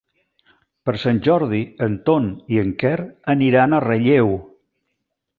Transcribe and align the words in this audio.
Per 0.89 0.93
Sant 1.01 1.17
Jordi 1.25 1.59
en 1.87 1.97
Ton 2.09 2.25
i 2.55 2.59
en 2.61 2.71
Quer 2.83 2.93
aniran 3.35 3.75
a 3.75 3.83
Relleu. 3.89 4.33